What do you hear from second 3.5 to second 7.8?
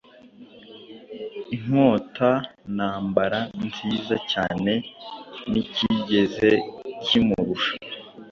nziza cyane nticyigeze kimurusha